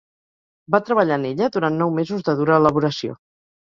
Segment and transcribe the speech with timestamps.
[0.75, 3.21] Va treballar en ella durant nou mesos de dura elaboració.